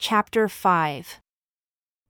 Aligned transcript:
Chapter 0.00 0.48
5 0.48 1.18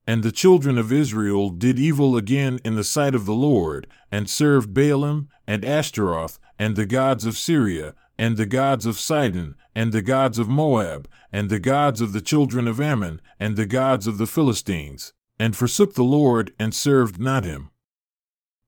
And 0.07 0.23
the 0.23 0.31
children 0.31 0.77
of 0.77 0.93
Israel 0.93 1.49
did 1.49 1.79
evil 1.79 2.19
again 2.19 2.61
in 2.63 2.75
the 2.75 2.85
sight 2.85 3.15
of 3.15 3.25
the 3.25 3.33
Lord, 3.33 3.87
and 4.13 4.29
served 4.29 4.75
Baalim, 4.75 5.29
and 5.47 5.65
Ashtaroth, 5.65 6.39
and 6.59 6.77
the 6.77 6.85
gods 6.85 7.25
of 7.25 7.39
Syria, 7.39 7.95
and 8.19 8.37
the 8.37 8.45
gods 8.45 8.85
of 8.85 8.99
Sidon, 8.99 9.55
and 9.75 9.91
the 9.91 10.03
gods 10.03 10.39
of 10.39 10.51
Moab, 10.51 11.09
and 11.33 11.49
the 11.49 11.59
gods 11.59 12.03
of 12.03 12.13
the 12.13 12.21
children 12.21 12.69
of 12.69 12.79
Ammon, 12.79 13.23
and 13.41 13.57
the 13.57 13.65
gods 13.65 14.07
of 14.07 14.19
the 14.19 14.27
Philistines, 14.27 15.15
and 15.39 15.57
forsook 15.57 15.95
the 15.95 16.05
Lord, 16.05 16.53
and 16.59 16.75
served 16.75 17.19
not 17.19 17.45
him. 17.45 17.71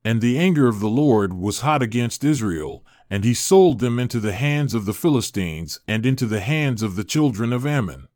And 0.02 0.22
the 0.22 0.38
anger 0.38 0.66
of 0.66 0.80
the 0.80 0.88
Lord 0.88 1.34
was 1.34 1.60
hot 1.60 1.82
against 1.82 2.24
Israel, 2.24 2.86
and 3.10 3.22
he 3.22 3.34
sold 3.34 3.80
them 3.80 3.98
into 3.98 4.18
the 4.18 4.32
hands 4.32 4.72
of 4.72 4.86
the 4.86 4.94
Philistines, 4.94 5.78
and 5.86 6.06
into 6.06 6.24
the 6.24 6.40
hands 6.40 6.80
of 6.82 6.96
the 6.96 7.04
children 7.04 7.52
of 7.52 7.66
Ammon. 7.66 8.08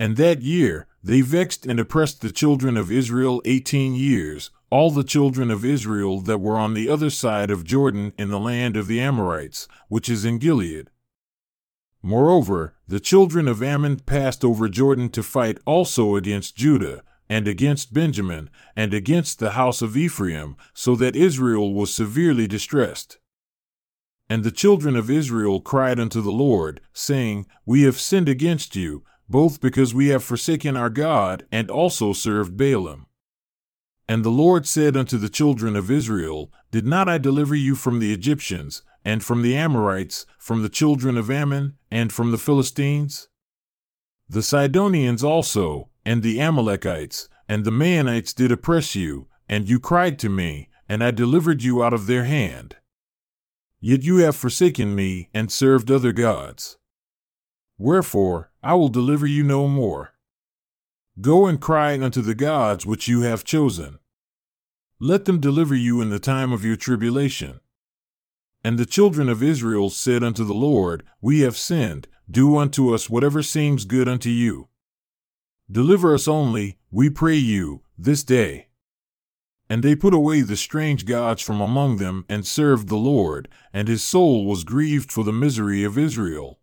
And 0.00 0.16
that 0.16 0.40
year 0.40 0.86
they 1.04 1.20
vexed 1.20 1.66
and 1.66 1.78
oppressed 1.78 2.22
the 2.22 2.32
children 2.32 2.78
of 2.78 2.90
Israel 2.90 3.42
eighteen 3.44 3.94
years, 3.94 4.50
all 4.70 4.90
the 4.90 5.04
children 5.04 5.50
of 5.50 5.62
Israel 5.62 6.20
that 6.22 6.40
were 6.40 6.56
on 6.56 6.72
the 6.72 6.88
other 6.88 7.10
side 7.10 7.50
of 7.50 7.64
Jordan 7.64 8.14
in 8.16 8.30
the 8.30 8.40
land 8.40 8.78
of 8.78 8.86
the 8.86 8.98
Amorites, 8.98 9.68
which 9.88 10.08
is 10.08 10.24
in 10.24 10.38
Gilead. 10.38 10.88
Moreover, 12.02 12.74
the 12.88 12.98
children 12.98 13.46
of 13.46 13.62
Ammon 13.62 14.00
passed 14.00 14.42
over 14.42 14.70
Jordan 14.70 15.10
to 15.10 15.22
fight 15.22 15.58
also 15.66 16.16
against 16.16 16.56
Judah, 16.56 17.02
and 17.28 17.46
against 17.46 17.92
Benjamin, 17.92 18.48
and 18.74 18.94
against 18.94 19.38
the 19.38 19.50
house 19.50 19.82
of 19.82 19.98
Ephraim, 19.98 20.56
so 20.72 20.96
that 20.96 21.14
Israel 21.14 21.74
was 21.74 21.92
severely 21.92 22.46
distressed. 22.46 23.18
And 24.30 24.44
the 24.44 24.50
children 24.50 24.96
of 24.96 25.10
Israel 25.10 25.60
cried 25.60 26.00
unto 26.00 26.22
the 26.22 26.32
Lord, 26.32 26.80
saying, 26.94 27.46
We 27.66 27.82
have 27.82 28.00
sinned 28.00 28.30
against 28.30 28.74
you, 28.76 29.04
both 29.30 29.60
because 29.60 29.94
we 29.94 30.08
have 30.08 30.24
forsaken 30.24 30.76
our 30.76 30.90
God, 30.90 31.46
and 31.52 31.70
also 31.70 32.12
served 32.12 32.56
Baalim. 32.56 33.06
And 34.08 34.24
the 34.24 34.30
Lord 34.30 34.66
said 34.66 34.96
unto 34.96 35.16
the 35.16 35.28
children 35.28 35.76
of 35.76 35.88
Israel, 35.88 36.52
Did 36.72 36.84
not 36.84 37.08
I 37.08 37.16
deliver 37.16 37.54
you 37.54 37.76
from 37.76 38.00
the 38.00 38.12
Egyptians, 38.12 38.82
and 39.04 39.22
from 39.22 39.42
the 39.42 39.56
Amorites, 39.56 40.26
from 40.36 40.62
the 40.62 40.68
children 40.68 41.16
of 41.16 41.30
Ammon, 41.30 41.76
and 41.92 42.12
from 42.12 42.32
the 42.32 42.38
Philistines? 42.38 43.28
The 44.28 44.42
Sidonians 44.42 45.22
also, 45.22 45.90
and 46.04 46.24
the 46.24 46.40
Amalekites, 46.40 47.28
and 47.48 47.64
the 47.64 47.70
Maonites 47.70 48.34
did 48.34 48.50
oppress 48.50 48.96
you, 48.96 49.28
and 49.48 49.68
you 49.68 49.78
cried 49.78 50.18
to 50.18 50.28
me, 50.28 50.68
and 50.88 51.04
I 51.04 51.12
delivered 51.12 51.62
you 51.62 51.84
out 51.84 51.94
of 51.94 52.08
their 52.08 52.24
hand. 52.24 52.76
Yet 53.78 54.02
you 54.02 54.16
have 54.18 54.34
forsaken 54.34 54.96
me, 54.96 55.28
and 55.32 55.52
served 55.52 55.88
other 55.88 56.12
gods. 56.12 56.78
Wherefore, 57.80 58.50
I 58.62 58.74
will 58.74 58.90
deliver 58.90 59.26
you 59.26 59.42
no 59.42 59.66
more. 59.66 60.12
Go 61.18 61.46
and 61.46 61.58
cry 61.58 61.98
unto 61.98 62.20
the 62.20 62.34
gods 62.34 62.84
which 62.84 63.08
you 63.08 63.22
have 63.22 63.42
chosen. 63.42 63.98
Let 64.98 65.24
them 65.24 65.40
deliver 65.40 65.74
you 65.74 66.02
in 66.02 66.10
the 66.10 66.18
time 66.18 66.52
of 66.52 66.62
your 66.62 66.76
tribulation. 66.76 67.60
And 68.62 68.78
the 68.78 68.84
children 68.84 69.30
of 69.30 69.42
Israel 69.42 69.88
said 69.88 70.22
unto 70.22 70.44
the 70.44 70.52
Lord, 70.52 71.04
We 71.22 71.40
have 71.40 71.56
sinned, 71.56 72.06
do 72.30 72.58
unto 72.58 72.92
us 72.92 73.08
whatever 73.08 73.42
seems 73.42 73.86
good 73.86 74.08
unto 74.08 74.28
you. 74.28 74.68
Deliver 75.72 76.12
us 76.12 76.28
only, 76.28 76.76
we 76.90 77.08
pray 77.08 77.36
you, 77.36 77.80
this 77.96 78.22
day. 78.22 78.68
And 79.70 79.82
they 79.82 79.96
put 79.96 80.12
away 80.12 80.42
the 80.42 80.54
strange 80.58 81.06
gods 81.06 81.40
from 81.40 81.62
among 81.62 81.96
them 81.96 82.26
and 82.28 82.46
served 82.46 82.88
the 82.88 82.96
Lord, 82.96 83.48
and 83.72 83.88
his 83.88 84.04
soul 84.04 84.44
was 84.44 84.64
grieved 84.64 85.10
for 85.10 85.24
the 85.24 85.32
misery 85.32 85.82
of 85.82 85.96
Israel. 85.96 86.59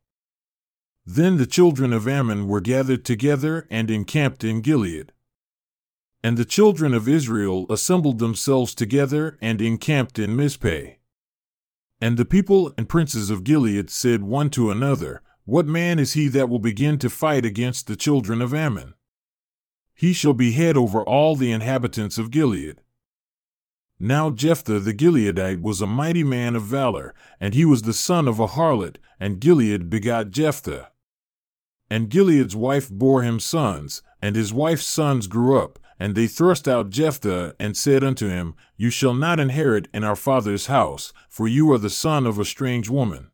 Then 1.09 1.37
the 1.37 1.45
children 1.45 1.93
of 1.93 2.05
Ammon 2.05 2.49
were 2.49 2.59
gathered 2.59 3.05
together 3.05 3.65
and 3.71 3.89
encamped 3.89 4.43
in 4.43 4.59
Gilead. 4.59 5.13
And 6.21 6.35
the 6.35 6.43
children 6.43 6.93
of 6.93 7.07
Israel 7.07 7.65
assembled 7.69 8.19
themselves 8.19 8.75
together 8.75 9.37
and 9.41 9.61
encamped 9.61 10.19
in 10.19 10.35
Mizpeh. 10.35 10.95
And 12.01 12.17
the 12.17 12.25
people 12.25 12.73
and 12.77 12.89
princes 12.89 13.29
of 13.29 13.45
Gilead 13.45 13.89
said 13.89 14.23
one 14.23 14.49
to 14.49 14.69
another, 14.69 15.21
What 15.45 15.65
man 15.65 15.97
is 15.97 16.11
he 16.11 16.27
that 16.27 16.49
will 16.49 16.59
begin 16.59 16.99
to 16.99 17.09
fight 17.09 17.45
against 17.45 17.87
the 17.87 17.95
children 17.95 18.41
of 18.41 18.53
Ammon? 18.53 18.93
He 19.95 20.11
shall 20.11 20.33
be 20.33 20.51
head 20.51 20.75
over 20.75 21.01
all 21.03 21.37
the 21.37 21.53
inhabitants 21.53 22.17
of 22.17 22.31
Gilead. 22.31 22.81
Now 23.97 24.29
Jephthah 24.29 24.79
the 24.79 24.93
Gileadite 24.93 25.61
was 25.61 25.79
a 25.79 25.87
mighty 25.87 26.25
man 26.25 26.57
of 26.57 26.63
valor, 26.63 27.15
and 27.39 27.53
he 27.53 27.63
was 27.63 27.83
the 27.83 27.93
son 27.93 28.27
of 28.27 28.41
a 28.41 28.47
harlot, 28.47 28.97
and 29.21 29.39
Gilead 29.39 29.89
begot 29.89 30.31
Jephthah. 30.31 30.91
And 31.89 32.09
Gilead's 32.09 32.55
wife 32.55 32.89
bore 32.89 33.23
him 33.23 33.39
sons, 33.39 34.01
and 34.21 34.35
his 34.35 34.53
wife's 34.53 34.85
sons 34.85 35.27
grew 35.27 35.57
up, 35.57 35.79
and 35.99 36.15
they 36.15 36.27
thrust 36.27 36.67
out 36.67 36.89
Jephthah, 36.89 37.55
and 37.59 37.75
said 37.75 38.03
unto 38.03 38.27
him, 38.27 38.55
You 38.75 38.89
shall 38.89 39.13
not 39.13 39.39
inherit 39.39 39.87
in 39.93 40.03
our 40.03 40.15
father's 40.15 40.67
house, 40.67 41.13
for 41.29 41.47
you 41.47 41.71
are 41.71 41.77
the 41.77 41.89
son 41.89 42.27
of 42.27 42.37
a 42.37 42.45
strange 42.45 42.89
woman. 42.89 43.31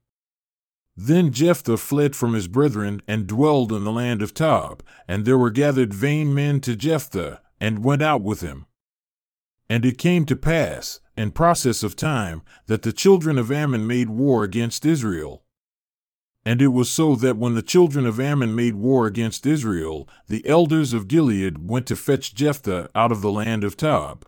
Then 0.95 1.31
Jephthah 1.31 1.77
fled 1.77 2.15
from 2.15 2.33
his 2.33 2.47
brethren, 2.47 3.01
and 3.07 3.27
dwelled 3.27 3.71
in 3.71 3.83
the 3.83 3.91
land 3.91 4.21
of 4.21 4.33
Tob, 4.33 4.83
and 5.07 5.25
there 5.25 5.37
were 5.37 5.49
gathered 5.49 5.93
vain 5.93 6.33
men 6.33 6.59
to 6.61 6.75
Jephthah, 6.75 7.41
and 7.59 7.83
went 7.83 8.01
out 8.01 8.21
with 8.21 8.41
him. 8.41 8.67
And 9.69 9.85
it 9.85 9.97
came 9.97 10.25
to 10.25 10.35
pass, 10.35 10.99
in 11.17 11.31
process 11.31 11.81
of 11.81 11.95
time, 11.95 12.43
that 12.67 12.83
the 12.83 12.93
children 12.93 13.37
of 13.37 13.51
Ammon 13.51 13.87
made 13.87 14.09
war 14.09 14.43
against 14.43 14.85
Israel. 14.85 15.43
And 16.45 16.61
it 16.61 16.67
was 16.67 16.89
so 16.89 17.15
that 17.15 17.37
when 17.37 17.55
the 17.55 17.61
children 17.61 18.05
of 18.05 18.19
Ammon 18.19 18.53
made 18.53 18.75
war 18.75 19.07
against 19.07 19.45
Israel, 19.45 20.09
the 20.27 20.45
elders 20.47 20.91
of 20.91 21.07
Gilead 21.07 21.69
went 21.69 21.87
to 21.87 21.95
fetch 21.95 22.35
Jephthah 22.35 22.89
out 22.93 23.11
of 23.11 23.21
the 23.21 23.31
land 23.31 23.63
of 23.63 23.77
Tob. 23.77 24.25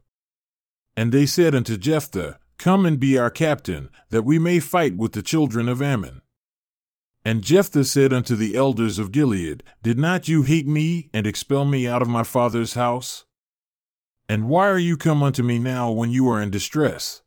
And 0.95 1.11
they 1.11 1.25
said 1.25 1.53
unto 1.53 1.75
Jephthah, 1.75 2.39
Come 2.57 2.85
and 2.85 2.99
be 2.99 3.17
our 3.17 3.29
captain, 3.29 3.89
that 4.11 4.23
we 4.23 4.39
may 4.39 4.61
fight 4.61 4.95
with 4.95 5.11
the 5.11 5.21
children 5.21 5.67
of 5.67 5.81
Ammon. 5.81 6.21
And 7.25 7.43
Jephthah 7.43 7.83
said 7.83 8.13
unto 8.13 8.35
the 8.35 8.55
elders 8.55 8.97
of 8.97 9.11
Gilead, 9.11 9.63
Did 9.83 9.97
not 9.97 10.27
you 10.27 10.43
hate 10.43 10.67
me 10.67 11.09
and 11.13 11.27
expel 11.27 11.65
me 11.65 11.85
out 11.87 12.01
of 12.01 12.07
my 12.07 12.23
father's 12.23 12.75
house? 12.75 13.25
And 14.29 14.47
why 14.47 14.69
are 14.69 14.79
you 14.79 14.95
come 14.95 15.21
unto 15.21 15.43
me 15.43 15.59
now 15.59 15.91
when 15.91 16.11
you 16.11 16.29
are 16.29 16.41
in 16.41 16.49
distress? 16.49 17.23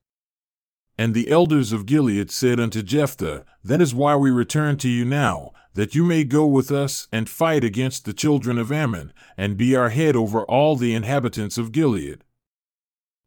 And 1.00 1.14
the 1.14 1.30
elders 1.30 1.72
of 1.72 1.86
Gilead 1.86 2.30
said 2.32 2.58
unto 2.58 2.82
Jephthah, 2.82 3.44
That 3.62 3.80
is 3.80 3.94
why 3.94 4.16
we 4.16 4.32
return 4.32 4.76
to 4.78 4.88
you 4.88 5.04
now, 5.04 5.52
that 5.74 5.94
you 5.94 6.04
may 6.04 6.24
go 6.24 6.44
with 6.44 6.72
us 6.72 7.06
and 7.12 7.28
fight 7.28 7.62
against 7.62 8.04
the 8.04 8.12
children 8.12 8.58
of 8.58 8.72
Ammon, 8.72 9.12
and 9.36 9.56
be 9.56 9.76
our 9.76 9.90
head 9.90 10.16
over 10.16 10.44
all 10.44 10.74
the 10.74 10.94
inhabitants 10.94 11.56
of 11.56 11.70
Gilead. 11.70 12.24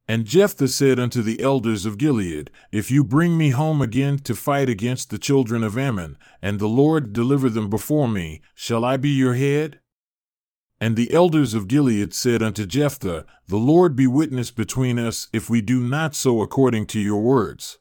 And 0.06 0.26
Jephthah 0.26 0.68
said 0.68 1.00
unto 1.00 1.22
the 1.22 1.42
elders 1.42 1.86
of 1.86 1.98
Gilead, 1.98 2.52
If 2.72 2.92
you 2.92 3.06
bring 3.06 3.38
me 3.38 3.52
home 3.52 3.82
again 3.82 4.20
to 4.20 4.36
fight 4.36 4.68
against 4.68 5.10
the 5.10 5.18
children 5.18 5.64
of 5.64 5.78
Ammon, 5.78 6.18
and 6.42 6.60
the 6.60 6.68
Lord 6.68 7.14
deliver 7.14 7.50
them 7.50 7.70
before 7.70 8.10
me, 8.10 8.42
shall 8.54 8.84
I 8.84 8.98
be 8.98 9.10
your 9.10 9.36
head? 9.36 9.80
And 10.82 10.96
the 10.96 11.14
elders 11.14 11.54
of 11.54 11.68
Gilead 11.68 12.12
said 12.12 12.42
unto 12.42 12.66
Jephthah, 12.66 13.28
The 13.48 13.58
Lord 13.58 13.96
be 13.96 14.08
witness 14.08 14.50
between 14.50 14.98
us 14.98 15.28
if 15.32 15.48
we 15.48 15.62
do 15.62 15.80
not 15.80 16.16
so 16.16 16.42
according 16.42 16.88
to 16.88 17.00
your 17.00 17.22
words. 17.22 17.78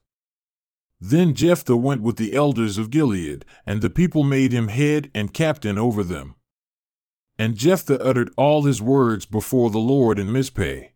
Then 1.01 1.35
Jephthah 1.35 1.79
went 1.79 2.03
with 2.03 2.17
the 2.17 2.35
elders 2.35 2.77
of 2.77 2.91
Gilead, 2.91 3.47
and 3.65 3.81
the 3.81 3.89
people 3.89 4.23
made 4.23 4.53
him 4.53 4.69
head 4.69 5.11
and 5.15 5.33
captain 5.33 5.79
over 5.79 6.05
them. 6.05 6.35
And 7.39 7.57
Jephthah 7.57 8.05
uttered 8.05 8.35
all 8.37 8.65
his 8.65 8.83
words 8.83 9.25
before 9.25 9.71
the 9.71 9.79
Lord 9.79 10.19
in 10.19 10.27
Mizpeh. 10.31 10.91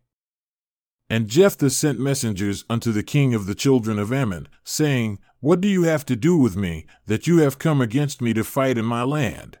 And 1.09 1.27
Jephthah 1.27 1.71
sent 1.71 1.99
messengers 1.99 2.65
unto 2.69 2.91
the 2.91 3.01
king 3.01 3.33
of 3.33 3.47
the 3.47 3.55
children 3.55 3.97
of 3.97 4.13
Ammon, 4.13 4.47
saying, 4.63 5.17
What 5.39 5.59
do 5.59 5.67
you 5.67 5.83
have 5.85 6.05
to 6.05 6.15
do 6.15 6.37
with 6.37 6.55
me, 6.55 6.85
that 7.07 7.25
you 7.25 7.39
have 7.39 7.57
come 7.57 7.81
against 7.81 8.21
me 8.21 8.31
to 8.35 8.43
fight 8.43 8.77
in 8.77 8.85
my 8.85 9.01
land? 9.01 9.57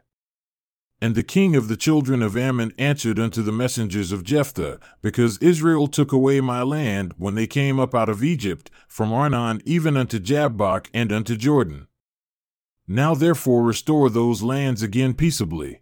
And 1.01 1.13
the 1.13 1.23
king 1.23 1.55
of 1.55 1.67
the 1.67 1.75
children 1.75 2.21
of 2.21 2.37
Ammon 2.37 2.73
answered 2.77 3.19
unto 3.19 3.41
the 3.41 3.51
messengers 3.51 4.11
of 4.11 4.23
Jephthah, 4.23 4.79
Because 5.01 5.37
Israel 5.39 5.87
took 5.87 6.11
away 6.11 6.39
my 6.39 6.61
land 6.61 7.13
when 7.17 7.35
they 7.35 7.47
came 7.47 7.79
up 7.79 7.93
out 7.93 8.09
of 8.09 8.23
Egypt, 8.23 8.71
from 8.87 9.11
Arnon 9.11 9.61
even 9.65 9.97
unto 9.97 10.19
Jabbok 10.19 10.89
and 10.93 11.11
unto 11.11 11.35
Jordan. 11.35 11.87
Now 12.87 13.13
therefore 13.13 13.63
restore 13.63 14.09
those 14.09 14.41
lands 14.41 14.81
again 14.81 15.15
peaceably. 15.15 15.81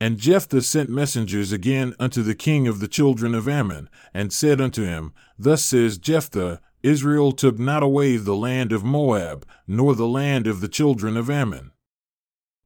And 0.00 0.18
Jephthah 0.18 0.62
sent 0.62 0.90
messengers 0.90 1.52
again 1.52 1.94
unto 1.98 2.22
the 2.22 2.34
king 2.34 2.66
of 2.66 2.80
the 2.80 2.88
children 2.88 3.34
of 3.34 3.48
Ammon, 3.48 3.88
and 4.12 4.32
said 4.32 4.60
unto 4.60 4.84
him, 4.84 5.12
Thus 5.38 5.62
says 5.62 5.96
Jephthah, 5.96 6.60
Israel 6.82 7.30
took 7.30 7.58
not 7.58 7.84
away 7.84 8.16
the 8.16 8.34
land 8.34 8.72
of 8.72 8.82
Moab, 8.82 9.46
nor 9.68 9.94
the 9.94 10.08
land 10.08 10.48
of 10.48 10.60
the 10.60 10.68
children 10.68 11.16
of 11.16 11.30
Ammon. 11.30 11.70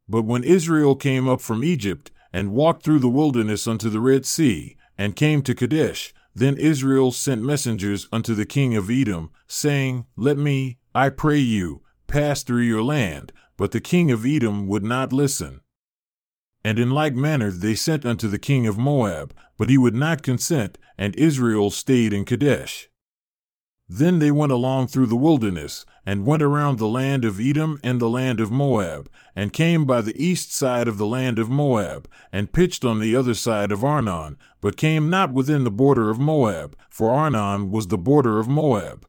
But 0.08 0.24
when 0.24 0.44
Israel 0.44 0.94
came 0.94 1.28
up 1.28 1.40
from 1.40 1.64
Egypt, 1.64 2.10
and 2.32 2.52
walked 2.52 2.82
through 2.82 2.98
the 2.98 3.08
wilderness 3.08 3.66
unto 3.66 3.88
the 3.88 4.00
Red 4.00 4.26
Sea, 4.26 4.76
and 4.98 5.16
came 5.16 5.42
to 5.42 5.54
Kadesh, 5.54 6.12
then 6.34 6.56
Israel 6.58 7.12
sent 7.12 7.42
messengers 7.42 8.08
unto 8.12 8.34
the 8.34 8.44
king 8.44 8.76
of 8.76 8.90
Edom, 8.90 9.30
saying, 9.48 10.04
Let 10.16 10.36
me, 10.36 10.76
I 10.94 11.08
pray 11.08 11.38
you, 11.38 11.82
pass 12.06 12.42
through 12.42 12.62
your 12.62 12.82
land. 12.82 13.32
But 13.56 13.70
the 13.70 13.80
king 13.80 14.10
of 14.10 14.26
Edom 14.26 14.66
would 14.68 14.84
not 14.84 15.14
listen. 15.14 15.60
And 16.62 16.78
in 16.78 16.90
like 16.90 17.14
manner 17.14 17.50
they 17.50 17.74
sent 17.74 18.04
unto 18.04 18.28
the 18.28 18.38
king 18.38 18.66
of 18.66 18.76
Moab, 18.76 19.34
but 19.56 19.70
he 19.70 19.78
would 19.78 19.94
not 19.94 20.22
consent, 20.22 20.76
and 20.98 21.16
Israel 21.16 21.70
stayed 21.70 22.12
in 22.12 22.26
Kadesh. 22.26 22.90
Then 23.88 24.18
they 24.18 24.32
went 24.32 24.50
along 24.50 24.88
through 24.88 25.06
the 25.06 25.16
wilderness, 25.16 25.86
and 26.04 26.26
went 26.26 26.42
around 26.42 26.78
the 26.78 26.88
land 26.88 27.24
of 27.24 27.38
Edom 27.38 27.78
and 27.84 28.00
the 28.00 28.10
land 28.10 28.40
of 28.40 28.50
Moab, 28.50 29.08
and 29.36 29.52
came 29.52 29.84
by 29.84 30.00
the 30.00 30.20
east 30.20 30.52
side 30.52 30.88
of 30.88 30.98
the 30.98 31.06
land 31.06 31.38
of 31.38 31.48
Moab, 31.48 32.08
and 32.32 32.52
pitched 32.52 32.84
on 32.84 32.98
the 32.98 33.14
other 33.14 33.34
side 33.34 33.70
of 33.70 33.84
Arnon, 33.84 34.38
but 34.60 34.76
came 34.76 35.08
not 35.08 35.32
within 35.32 35.62
the 35.62 35.70
border 35.70 36.10
of 36.10 36.18
Moab, 36.18 36.76
for 36.90 37.12
Arnon 37.12 37.70
was 37.70 37.86
the 37.86 37.98
border 37.98 38.40
of 38.40 38.48
Moab. 38.48 39.06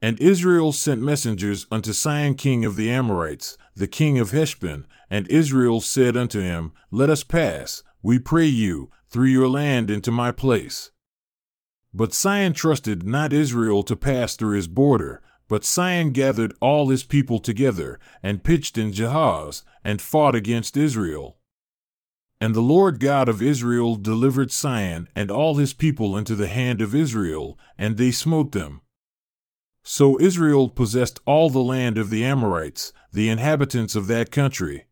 And 0.00 0.18
Israel 0.18 0.72
sent 0.72 1.02
messengers 1.02 1.66
unto 1.70 1.92
Sihon 1.92 2.34
king 2.34 2.64
of 2.64 2.76
the 2.76 2.90
Amorites, 2.90 3.58
the 3.74 3.86
king 3.86 4.18
of 4.18 4.30
Heshbon, 4.30 4.86
and 5.10 5.28
Israel 5.28 5.82
said 5.82 6.16
unto 6.16 6.40
him, 6.40 6.72
Let 6.90 7.10
us 7.10 7.22
pass, 7.22 7.82
we 8.02 8.18
pray 8.18 8.46
you, 8.46 8.90
through 9.10 9.28
your 9.28 9.48
land 9.48 9.90
into 9.90 10.10
my 10.10 10.32
place. 10.32 10.90
But 11.96 12.12
Sihon 12.12 12.54
trusted 12.54 13.06
not 13.06 13.32
Israel 13.32 13.84
to 13.84 13.94
pass 13.94 14.34
through 14.34 14.56
his 14.56 14.66
border, 14.66 15.22
but 15.48 15.64
Sihon 15.64 16.10
gathered 16.10 16.52
all 16.60 16.88
his 16.88 17.04
people 17.04 17.38
together, 17.38 18.00
and 18.20 18.42
pitched 18.42 18.76
in 18.76 18.92
Jahaz, 18.92 19.62
and 19.84 20.02
fought 20.02 20.34
against 20.34 20.76
Israel. 20.76 21.36
And 22.40 22.52
the 22.52 22.60
Lord 22.60 22.98
God 22.98 23.28
of 23.28 23.40
Israel 23.40 23.94
delivered 23.94 24.50
Sihon 24.50 25.08
and 25.14 25.30
all 25.30 25.54
his 25.54 25.72
people 25.72 26.16
into 26.16 26.34
the 26.34 26.48
hand 26.48 26.82
of 26.82 26.94
Israel, 26.94 27.56
and 27.78 27.96
they 27.96 28.10
smote 28.10 28.50
them. 28.50 28.80
So 29.84 30.18
Israel 30.20 30.68
possessed 30.68 31.20
all 31.26 31.48
the 31.48 31.60
land 31.60 31.96
of 31.96 32.10
the 32.10 32.24
Amorites, 32.24 32.92
the 33.12 33.28
inhabitants 33.28 33.94
of 33.94 34.08
that 34.08 34.32
country. 34.32 34.86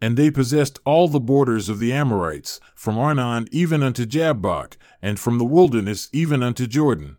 And 0.00 0.16
they 0.16 0.30
possessed 0.30 0.78
all 0.84 1.08
the 1.08 1.20
borders 1.20 1.68
of 1.68 1.78
the 1.78 1.92
Amorites, 1.92 2.60
from 2.74 2.98
Arnon 2.98 3.48
even 3.50 3.82
unto 3.82 4.04
Jabbok, 4.04 4.76
and 5.00 5.18
from 5.18 5.38
the 5.38 5.44
wilderness 5.44 6.08
even 6.12 6.42
unto 6.42 6.66
Jordan. 6.66 7.16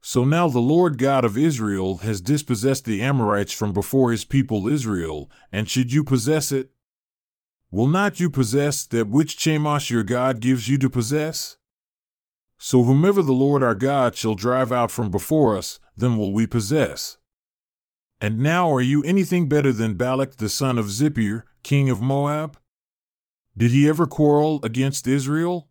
So 0.00 0.24
now 0.24 0.48
the 0.48 0.58
Lord 0.58 0.98
God 0.98 1.24
of 1.24 1.36
Israel 1.36 1.98
has 1.98 2.20
dispossessed 2.20 2.84
the 2.84 3.02
Amorites 3.02 3.52
from 3.52 3.72
before 3.72 4.10
his 4.10 4.24
people 4.24 4.68
Israel, 4.68 5.30
and 5.52 5.68
should 5.68 5.92
you 5.92 6.02
possess 6.02 6.50
it? 6.50 6.70
Will 7.70 7.88
not 7.88 8.18
you 8.18 8.30
possess 8.30 8.86
that 8.86 9.08
which 9.08 9.36
Chemosh 9.36 9.90
your 9.90 10.04
God 10.04 10.40
gives 10.40 10.68
you 10.68 10.78
to 10.78 10.88
possess? 10.88 11.58
So 12.56 12.82
whomever 12.82 13.22
the 13.22 13.32
Lord 13.32 13.62
our 13.62 13.74
God 13.74 14.16
shall 14.16 14.34
drive 14.34 14.72
out 14.72 14.90
from 14.90 15.10
before 15.10 15.56
us, 15.56 15.78
then 15.96 16.16
will 16.16 16.32
we 16.32 16.46
possess. 16.46 17.18
And 18.20 18.38
now 18.38 18.72
are 18.72 18.80
you 18.80 19.02
anything 19.04 19.48
better 19.48 19.72
than 19.72 19.94
Balak 19.94 20.36
the 20.36 20.48
son 20.48 20.78
of 20.78 20.86
Zippor, 20.86 21.42
king 21.68 21.90
of 21.90 22.00
Moab? 22.00 22.56
Did 23.54 23.72
he 23.72 23.86
ever 23.90 24.06
quarrel 24.06 24.58
against 24.62 25.06
Israel? 25.06 25.68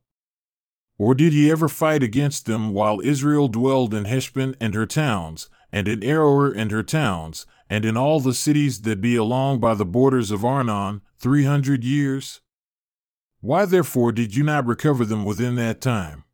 Or 0.99 1.15
did 1.15 1.33
he 1.33 1.49
ever 1.49 1.67
fight 1.67 2.03
against 2.03 2.45
them 2.45 2.71
while 2.71 3.01
Israel 3.03 3.47
dwelled 3.47 3.95
in 3.95 4.05
Heshbon 4.05 4.55
and 4.61 4.75
her 4.75 4.85
towns, 4.85 5.49
and 5.71 5.87
in 5.87 6.01
Aroer 6.01 6.55
and 6.55 6.69
her 6.69 6.83
towns, 6.83 7.47
and 7.67 7.83
in 7.83 7.97
all 7.97 8.19
the 8.19 8.35
cities 8.35 8.83
that 8.83 9.01
be 9.01 9.15
along 9.15 9.59
by 9.59 9.73
the 9.73 9.85
borders 9.85 10.29
of 10.29 10.45
Arnon, 10.45 11.01
three 11.17 11.45
hundred 11.45 11.83
years? 11.83 12.41
Why 13.41 13.65
therefore 13.65 14.11
did 14.11 14.35
you 14.35 14.43
not 14.43 14.67
recover 14.67 15.03
them 15.03 15.25
within 15.25 15.55
that 15.55 15.81
time? 15.81 16.25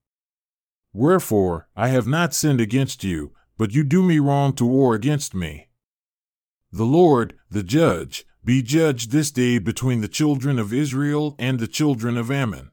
Wherefore, 0.91 1.69
I 1.73 1.87
have 1.87 2.05
not 2.05 2.33
sinned 2.33 2.59
against 2.59 3.05
you, 3.05 3.31
but 3.57 3.73
you 3.73 3.85
do 3.85 4.03
me 4.03 4.19
wrong 4.19 4.51
to 4.55 4.65
war 4.65 4.93
against 4.93 5.33
me. 5.33 5.69
The 6.69 6.85
Lord, 6.85 7.35
the 7.49 7.63
judge, 7.63 8.25
be 8.45 8.61
judged 8.61 9.11
this 9.11 9.31
day 9.31 9.57
between 9.57 10.01
the 10.01 10.07
children 10.07 10.59
of 10.59 10.73
Israel 10.73 11.35
and 11.39 11.59
the 11.59 11.67
children 11.67 12.17
of 12.17 12.29
Ammon. 12.29 12.71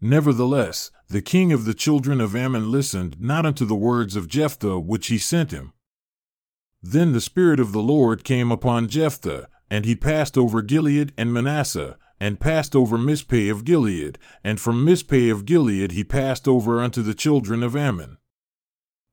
Nevertheless, 0.00 0.90
the 1.08 1.22
king 1.22 1.52
of 1.52 1.64
the 1.64 1.74
children 1.74 2.20
of 2.20 2.34
Ammon 2.34 2.70
listened 2.70 3.20
not 3.20 3.44
unto 3.44 3.64
the 3.64 3.74
words 3.74 4.16
of 4.16 4.28
Jephthah 4.28 4.80
which 4.80 5.08
he 5.08 5.18
sent 5.18 5.50
him. 5.50 5.74
Then 6.82 7.12
the 7.12 7.20
Spirit 7.20 7.60
of 7.60 7.72
the 7.72 7.82
Lord 7.82 8.24
came 8.24 8.50
upon 8.50 8.88
Jephthah, 8.88 9.46
and 9.70 9.84
he 9.84 9.94
passed 9.94 10.36
over 10.36 10.62
Gilead 10.62 11.12
and 11.16 11.32
Manasseh, 11.32 11.98
and 12.18 12.40
passed 12.40 12.74
over 12.74 12.96
Mizpeh 12.96 13.50
of 13.50 13.64
Gilead, 13.64 14.18
and 14.42 14.58
from 14.58 14.84
Mizpeh 14.84 15.30
of 15.30 15.44
Gilead 15.44 15.92
he 15.92 16.02
passed 16.02 16.48
over 16.48 16.80
unto 16.80 17.02
the 17.02 17.14
children 17.14 17.62
of 17.62 17.76
Ammon. 17.76 18.16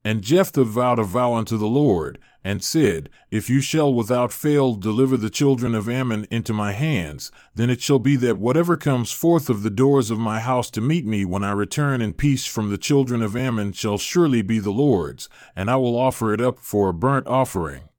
And 0.03 0.21
Jephthah 0.21 0.63
vowed 0.63 0.97
a 0.97 1.03
vow 1.03 1.33
unto 1.33 1.57
the 1.57 1.67
Lord, 1.67 2.19
and 2.41 2.63
said, 2.63 3.09
If 3.31 3.49
you 3.49 3.59
shall 3.59 3.93
without 3.93 4.31
fail 4.31 4.75
deliver 4.75 5.17
the 5.17 5.29
children 5.29 5.75
of 5.75 5.89
Ammon 5.89 6.25
into 6.31 6.53
my 6.53 6.71
hands, 6.71 7.31
then 7.53 7.69
it 7.69 7.81
shall 7.81 7.99
be 7.99 8.15
that 8.15 8.37
whatever 8.37 8.77
comes 8.77 9.11
forth 9.11 9.49
of 9.49 9.61
the 9.61 9.69
doors 9.69 10.09
of 10.09 10.17
my 10.17 10.39
house 10.39 10.69
to 10.71 10.81
meet 10.81 11.05
me 11.05 11.25
when 11.25 11.43
I 11.43 11.51
return 11.51 12.01
in 12.01 12.13
peace 12.13 12.45
from 12.45 12.69
the 12.69 12.77
children 12.77 13.21
of 13.21 13.35
Ammon 13.35 13.73
shall 13.73 13.97
surely 13.97 14.41
be 14.41 14.59
the 14.59 14.71
Lord's, 14.71 15.27
and 15.53 15.69
I 15.69 15.75
will 15.75 15.97
offer 15.97 16.33
it 16.33 16.39
up 16.39 16.59
for 16.59 16.89
a 16.89 16.93
burnt 16.93 17.27
offering. 17.27 17.89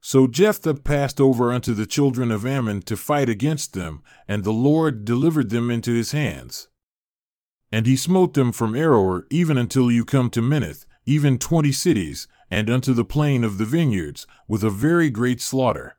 So 0.00 0.26
Jephthah 0.28 0.74
passed 0.74 1.20
over 1.20 1.52
unto 1.52 1.74
the 1.74 1.86
children 1.86 2.30
of 2.30 2.46
Ammon 2.46 2.82
to 2.82 2.96
fight 2.96 3.28
against 3.28 3.74
them, 3.74 4.02
and 4.28 4.44
the 4.44 4.52
Lord 4.52 5.04
delivered 5.04 5.50
them 5.50 5.70
into 5.70 5.92
his 5.92 6.12
hands. 6.12 6.68
And 7.72 7.86
he 7.86 7.96
smote 7.96 8.34
them 8.34 8.52
from 8.52 8.72
Aroer 8.72 9.24
even 9.30 9.58
until 9.58 9.90
you 9.90 10.04
come 10.04 10.30
to 10.30 10.40
Minnith, 10.40 10.86
even 11.10 11.38
twenty 11.38 11.72
cities, 11.72 12.28
and 12.52 12.70
unto 12.70 12.94
the 12.94 13.04
plain 13.04 13.42
of 13.42 13.58
the 13.58 13.64
vineyards, 13.64 14.28
with 14.46 14.62
a 14.62 14.70
very 14.70 15.10
great 15.10 15.40
slaughter. 15.40 15.96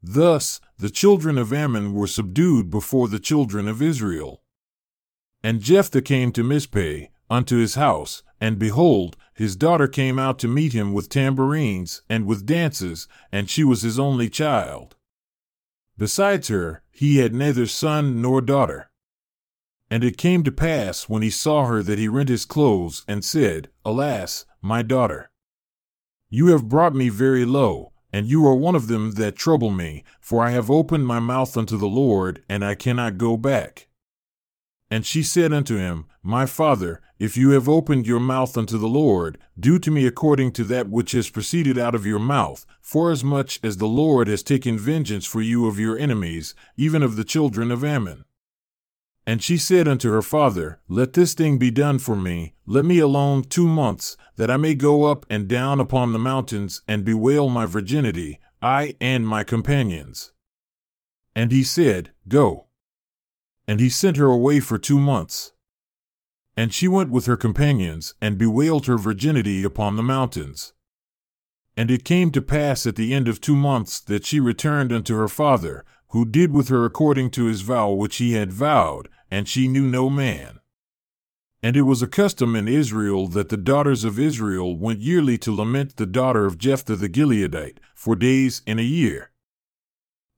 Thus 0.00 0.60
the 0.78 0.88
children 0.88 1.36
of 1.36 1.52
Ammon 1.52 1.92
were 1.94 2.06
subdued 2.06 2.70
before 2.70 3.08
the 3.08 3.18
children 3.18 3.66
of 3.66 3.82
Israel. 3.82 4.42
And 5.42 5.60
Jephthah 5.60 6.02
came 6.02 6.30
to 6.32 6.44
Mizpeh, 6.44 7.08
unto 7.28 7.56
his 7.56 7.74
house, 7.74 8.22
and 8.40 8.56
behold, 8.56 9.16
his 9.34 9.56
daughter 9.56 9.88
came 9.88 10.16
out 10.16 10.38
to 10.38 10.48
meet 10.48 10.72
him 10.72 10.92
with 10.92 11.08
tambourines 11.08 12.02
and 12.08 12.24
with 12.24 12.46
dances, 12.46 13.08
and 13.32 13.50
she 13.50 13.64
was 13.64 13.82
his 13.82 13.98
only 13.98 14.30
child. 14.30 14.94
Besides 15.98 16.48
her, 16.48 16.82
he 16.92 17.16
had 17.16 17.34
neither 17.34 17.66
son 17.66 18.22
nor 18.22 18.40
daughter. 18.40 18.90
And 19.90 20.02
it 20.02 20.16
came 20.16 20.42
to 20.44 20.52
pass 20.52 21.08
when 21.08 21.22
he 21.22 21.30
saw 21.30 21.66
her 21.66 21.82
that 21.82 21.98
he 21.98 22.08
rent 22.08 22.28
his 22.28 22.44
clothes 22.44 23.04
and 23.06 23.24
said, 23.24 23.68
Alas, 23.84 24.44
my 24.60 24.82
daughter! 24.82 25.30
You 26.30 26.48
have 26.48 26.68
brought 26.68 26.94
me 26.94 27.10
very 27.10 27.44
low, 27.44 27.92
and 28.12 28.26
you 28.26 28.46
are 28.46 28.54
one 28.54 28.74
of 28.74 28.88
them 28.88 29.12
that 29.12 29.36
trouble 29.36 29.70
me, 29.70 30.04
for 30.20 30.44
I 30.44 30.50
have 30.50 30.70
opened 30.70 31.06
my 31.06 31.20
mouth 31.20 31.56
unto 31.56 31.76
the 31.76 31.86
Lord, 31.86 32.42
and 32.48 32.64
I 32.64 32.74
cannot 32.74 33.18
go 33.18 33.36
back. 33.36 33.88
And 34.90 35.04
she 35.04 35.22
said 35.22 35.52
unto 35.52 35.76
him, 35.76 36.06
My 36.22 36.46
father, 36.46 37.00
if 37.18 37.36
you 37.36 37.50
have 37.50 37.68
opened 37.68 38.06
your 38.06 38.20
mouth 38.20 38.56
unto 38.56 38.78
the 38.78 38.88
Lord, 38.88 39.38
do 39.58 39.78
to 39.78 39.90
me 39.90 40.06
according 40.06 40.52
to 40.52 40.64
that 40.64 40.88
which 40.88 41.12
has 41.12 41.30
proceeded 41.30 41.78
out 41.78 41.94
of 41.94 42.06
your 42.06 42.18
mouth, 42.18 42.66
forasmuch 42.80 43.64
as 43.64 43.76
the 43.76 43.86
Lord 43.86 44.28
has 44.28 44.42
taken 44.42 44.78
vengeance 44.78 45.26
for 45.26 45.40
you 45.40 45.66
of 45.66 45.78
your 45.78 45.98
enemies, 45.98 46.54
even 46.76 47.02
of 47.02 47.16
the 47.16 47.24
children 47.24 47.70
of 47.70 47.84
Ammon. 47.84 48.24
And 49.26 49.42
she 49.42 49.56
said 49.56 49.88
unto 49.88 50.10
her 50.10 50.22
father, 50.22 50.80
Let 50.88 51.14
this 51.14 51.32
thing 51.32 51.58
be 51.58 51.70
done 51.70 51.98
for 51.98 52.14
me, 52.14 52.54
let 52.66 52.84
me 52.84 52.98
alone 52.98 53.42
two 53.44 53.66
months, 53.66 54.16
that 54.36 54.50
I 54.50 54.56
may 54.56 54.74
go 54.74 55.04
up 55.04 55.24
and 55.30 55.48
down 55.48 55.80
upon 55.80 56.12
the 56.12 56.18
mountains 56.18 56.82
and 56.86 57.04
bewail 57.04 57.48
my 57.48 57.64
virginity, 57.64 58.38
I 58.60 58.96
and 59.00 59.26
my 59.26 59.42
companions. 59.42 60.32
And 61.34 61.52
he 61.52 61.62
said, 61.62 62.12
Go. 62.28 62.66
And 63.66 63.80
he 63.80 63.88
sent 63.88 64.18
her 64.18 64.26
away 64.26 64.60
for 64.60 64.78
two 64.78 64.98
months. 64.98 65.52
And 66.56 66.72
she 66.72 66.86
went 66.86 67.10
with 67.10 67.26
her 67.26 67.36
companions, 67.36 68.14
and 68.20 68.38
bewailed 68.38 68.86
her 68.86 68.98
virginity 68.98 69.64
upon 69.64 69.96
the 69.96 70.02
mountains. 70.02 70.72
And 71.76 71.90
it 71.90 72.04
came 72.04 72.30
to 72.30 72.42
pass 72.42 72.86
at 72.86 72.94
the 72.94 73.12
end 73.12 73.26
of 73.26 73.40
two 73.40 73.56
months 73.56 73.98
that 74.00 74.24
she 74.24 74.38
returned 74.38 74.92
unto 74.92 75.16
her 75.16 75.28
father, 75.28 75.84
who 76.14 76.24
did 76.24 76.52
with 76.52 76.68
her 76.68 76.84
according 76.84 77.28
to 77.28 77.46
his 77.46 77.62
vow 77.62 77.90
which 77.90 78.18
he 78.18 78.34
had 78.34 78.52
vowed, 78.52 79.08
and 79.32 79.48
she 79.48 79.66
knew 79.66 79.84
no 79.84 80.08
man. 80.08 80.60
And 81.60 81.76
it 81.76 81.82
was 81.82 82.02
a 82.02 82.06
custom 82.06 82.54
in 82.54 82.68
Israel 82.68 83.26
that 83.26 83.48
the 83.48 83.56
daughters 83.56 84.04
of 84.04 84.16
Israel 84.16 84.78
went 84.78 85.00
yearly 85.00 85.36
to 85.38 85.52
lament 85.52 85.96
the 85.96 86.06
daughter 86.06 86.46
of 86.46 86.56
Jephthah 86.56 86.94
the 86.94 87.08
Gileadite 87.08 87.78
for 87.96 88.14
days 88.14 88.62
in 88.64 88.78
a 88.78 88.82
year. 88.82 89.32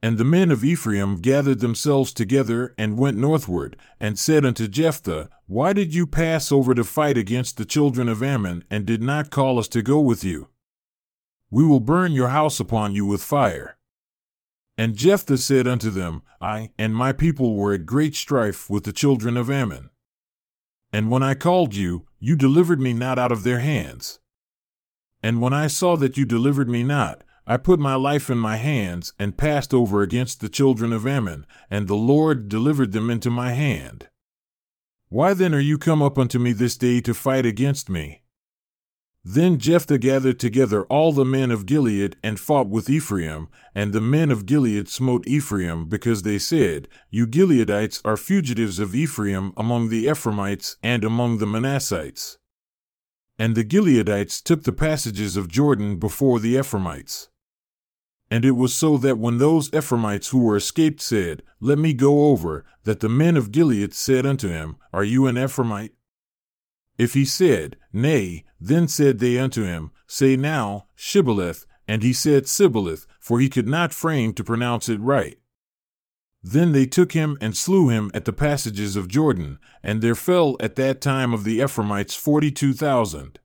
And 0.02 0.16
the 0.16 0.24
men 0.24 0.50
of 0.50 0.64
Ephraim 0.64 1.16
gathered 1.16 1.60
themselves 1.60 2.14
together 2.14 2.74
and 2.78 2.96
went 2.96 3.18
northward, 3.18 3.76
and 4.00 4.18
said 4.18 4.46
unto 4.46 4.68
Jephthah, 4.68 5.28
Why 5.46 5.74
did 5.74 5.94
you 5.94 6.06
pass 6.06 6.50
over 6.50 6.74
to 6.74 6.84
fight 6.84 7.18
against 7.18 7.58
the 7.58 7.66
children 7.66 8.08
of 8.08 8.22
Ammon, 8.22 8.64
and 8.70 8.86
did 8.86 9.02
not 9.02 9.28
call 9.28 9.58
us 9.58 9.68
to 9.68 9.82
go 9.82 10.00
with 10.00 10.24
you? 10.24 10.48
We 11.50 11.66
will 11.66 11.80
burn 11.80 12.12
your 12.12 12.28
house 12.28 12.60
upon 12.60 12.94
you 12.94 13.04
with 13.04 13.22
fire. 13.22 13.75
And 14.78 14.94
Jephthah 14.94 15.38
said 15.38 15.66
unto 15.66 15.90
them, 15.90 16.22
I 16.40 16.70
and 16.78 16.94
my 16.94 17.12
people 17.12 17.56
were 17.56 17.72
at 17.72 17.86
great 17.86 18.14
strife 18.14 18.68
with 18.68 18.84
the 18.84 18.92
children 18.92 19.36
of 19.36 19.50
Ammon. 19.50 19.90
And 20.92 21.10
when 21.10 21.22
I 21.22 21.34
called 21.34 21.74
you, 21.74 22.06
you 22.18 22.36
delivered 22.36 22.80
me 22.80 22.92
not 22.92 23.18
out 23.18 23.32
of 23.32 23.42
their 23.42 23.60
hands. 23.60 24.18
And 25.22 25.40
when 25.40 25.52
I 25.52 25.66
saw 25.66 25.96
that 25.96 26.16
you 26.16 26.24
delivered 26.24 26.68
me 26.68 26.82
not, 26.82 27.22
I 27.46 27.56
put 27.56 27.78
my 27.78 27.94
life 27.94 28.28
in 28.28 28.38
my 28.38 28.56
hands, 28.56 29.12
and 29.18 29.36
passed 29.36 29.72
over 29.72 30.02
against 30.02 30.40
the 30.40 30.48
children 30.48 30.92
of 30.92 31.06
Ammon, 31.06 31.46
and 31.70 31.86
the 31.86 31.94
Lord 31.94 32.48
delivered 32.48 32.92
them 32.92 33.08
into 33.08 33.30
my 33.30 33.52
hand. 33.52 34.08
Why 35.08 35.32
then 35.32 35.54
are 35.54 35.60
you 35.60 35.78
come 35.78 36.02
up 36.02 36.18
unto 36.18 36.40
me 36.40 36.52
this 36.52 36.76
day 36.76 37.00
to 37.02 37.14
fight 37.14 37.46
against 37.46 37.88
me? 37.88 38.22
Then 39.28 39.58
Jephthah 39.58 39.98
gathered 39.98 40.38
together 40.38 40.84
all 40.84 41.10
the 41.10 41.24
men 41.24 41.50
of 41.50 41.66
Gilead 41.66 42.16
and 42.22 42.38
fought 42.38 42.68
with 42.68 42.88
Ephraim, 42.88 43.48
and 43.74 43.92
the 43.92 44.00
men 44.00 44.30
of 44.30 44.46
Gilead 44.46 44.88
smote 44.88 45.26
Ephraim 45.26 45.88
because 45.88 46.22
they 46.22 46.38
said, 46.38 46.86
You 47.10 47.26
Gileadites 47.26 48.00
are 48.04 48.16
fugitives 48.16 48.78
of 48.78 48.94
Ephraim 48.94 49.52
among 49.56 49.88
the 49.88 50.08
Ephraimites 50.08 50.76
and 50.80 51.02
among 51.02 51.38
the 51.38 51.44
Manassites. 51.44 52.38
And 53.36 53.56
the 53.56 53.64
Gileadites 53.64 54.40
took 54.40 54.62
the 54.62 54.70
passages 54.70 55.36
of 55.36 55.48
Jordan 55.48 55.96
before 55.96 56.38
the 56.38 56.56
Ephraimites. 56.56 57.28
And 58.30 58.44
it 58.44 58.52
was 58.52 58.74
so 58.74 58.96
that 58.98 59.18
when 59.18 59.38
those 59.38 59.74
Ephraimites 59.74 60.28
who 60.28 60.38
were 60.38 60.56
escaped 60.56 61.00
said, 61.00 61.42
Let 61.58 61.78
me 61.78 61.94
go 61.94 62.26
over, 62.28 62.64
that 62.84 63.00
the 63.00 63.08
men 63.08 63.36
of 63.36 63.50
Gilead 63.50 63.92
said 63.92 64.24
unto 64.24 64.48
him, 64.48 64.76
Are 64.92 65.02
you 65.02 65.26
an 65.26 65.34
Ephraimite? 65.34 65.95
If 66.98 67.14
he 67.14 67.24
said, 67.24 67.76
Nay, 67.92 68.44
then 68.60 68.88
said 68.88 69.18
they 69.18 69.38
unto 69.38 69.64
him, 69.64 69.90
Say 70.06 70.36
now, 70.36 70.86
Shibboleth, 70.94 71.66
and 71.86 72.02
he 72.02 72.12
said 72.12 72.48
Sibboleth, 72.48 73.06
for 73.20 73.38
he 73.38 73.48
could 73.48 73.68
not 73.68 73.92
frame 73.92 74.32
to 74.34 74.44
pronounce 74.44 74.88
it 74.88 75.00
right. 75.00 75.38
Then 76.42 76.72
they 76.72 76.86
took 76.86 77.12
him 77.12 77.36
and 77.40 77.56
slew 77.56 77.88
him 77.88 78.10
at 78.14 78.24
the 78.24 78.32
passages 78.32 78.94
of 78.94 79.08
Jordan, 79.08 79.58
and 79.82 80.00
there 80.00 80.14
fell 80.14 80.56
at 80.60 80.76
that 80.76 81.00
time 81.00 81.34
of 81.34 81.44
the 81.44 81.60
Ephraimites 81.60 82.14
forty 82.14 82.50
two 82.50 82.72
thousand. 82.72 83.40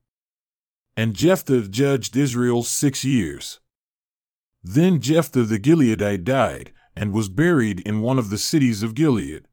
And 0.95 1.15
Jephthah 1.15 1.67
judged 1.67 2.15
Israel 2.15 2.63
six 2.63 3.03
years. 3.03 3.59
Then 4.63 5.01
Jephthah 5.01 5.43
the 5.43 5.59
Gileadite 5.59 6.23
died, 6.23 6.73
and 6.95 7.11
was 7.11 7.29
buried 7.29 7.79
in 7.79 8.01
one 8.01 8.19
of 8.19 8.29
the 8.29 8.37
cities 8.37 8.83
of 8.83 8.93
Gilead. 8.93 9.47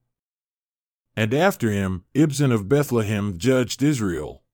And 1.19 1.35
after 1.35 1.73
him, 1.73 2.05
Ibzan 2.15 2.53
of 2.53 2.69
Bethlehem 2.69 3.39
judged 3.39 3.83
Israel. 3.83 4.45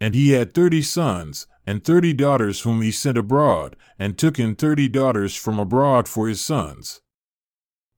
And 0.00 0.14
he 0.14 0.30
had 0.30 0.54
thirty 0.54 0.82
sons, 0.82 1.48
and 1.66 1.82
thirty 1.82 2.12
daughters 2.12 2.60
whom 2.60 2.80
he 2.80 2.92
sent 2.92 3.18
abroad, 3.18 3.74
and 3.98 4.16
took 4.16 4.38
in 4.38 4.54
thirty 4.54 4.86
daughters 4.86 5.34
from 5.34 5.58
abroad 5.58 6.06
for 6.06 6.28
his 6.28 6.40
sons. 6.40 7.00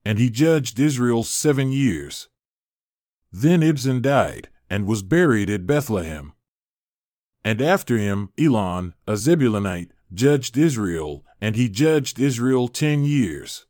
And 0.07 0.19
he 0.19 0.31
judged 0.31 0.81
Israel 0.81 1.23
seven 1.23 1.71
years. 1.71 2.31
Then 3.31 3.61
Ibzan 3.61 4.01
died, 4.01 4.49
and 4.71 4.87
was 4.87 5.03
buried 5.03 5.51
at 5.51 5.67
Bethlehem. 5.67 6.33
And 7.45 7.61
after 7.61 7.99
him, 7.99 8.31
Elon, 8.39 8.95
a 9.07 9.19
Zebulunite, 9.19 9.91
judged 10.15 10.57
Israel, 10.57 11.27
and 11.43 11.57
he 11.57 11.69
judged 11.69 12.19
Israel 12.19 12.69
ten 12.69 13.05
years. 13.05 13.67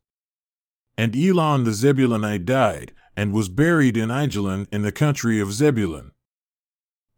And 0.97 1.17
Elon 1.17 1.65
the 1.65 1.73
Zebulunite 1.73 2.45
died, 2.45 2.93
and 3.17 3.33
was 3.33 3.49
buried 3.49 3.97
in 3.97 4.11
Aijalon 4.11 4.67
in 4.71 4.83
the 4.83 4.93
country 4.93 5.41
of 5.41 5.53
Zebulun. 5.53 6.13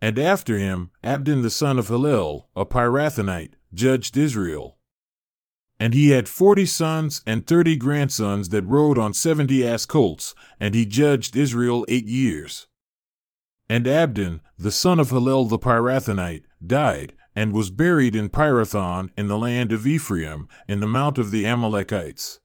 And 0.00 0.18
after 0.18 0.56
him, 0.58 0.90
Abdon 1.02 1.42
the 1.42 1.50
son 1.50 1.78
of 1.78 1.88
Hillel, 1.88 2.48
a 2.54 2.64
Pirathonite, 2.64 3.54
judged 3.74 4.16
Israel. 4.16 4.78
And 5.80 5.94
he 5.94 6.10
had 6.10 6.28
forty 6.28 6.66
sons 6.66 7.22
and 7.26 7.46
thirty 7.46 7.76
grandsons 7.76 8.48
that 8.50 8.62
rode 8.62 8.98
on 8.98 9.12
seventy 9.12 9.66
ass 9.66 9.86
colts, 9.86 10.34
and 10.58 10.74
he 10.74 10.86
judged 10.86 11.36
Israel 11.36 11.84
eight 11.88 12.06
years. 12.06 12.68
And 13.68 13.86
Abdon, 13.86 14.40
the 14.58 14.72
son 14.72 14.98
of 14.98 15.10
Hillel 15.10 15.44
the 15.46 15.58
Pirathonite, 15.58 16.44
died, 16.64 17.12
and 17.36 17.52
was 17.52 17.70
buried 17.70 18.16
in 18.16 18.28
Pirathon 18.28 19.10
in 19.16 19.28
the 19.28 19.38
land 19.38 19.70
of 19.70 19.86
Ephraim, 19.86 20.48
in 20.66 20.80
the 20.80 20.86
mount 20.86 21.18
of 21.18 21.30
the 21.30 21.46
Amalekites. 21.46 22.40